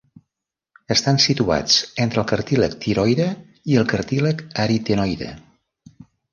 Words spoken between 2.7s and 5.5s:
tiroide i el cartílag aritenoide.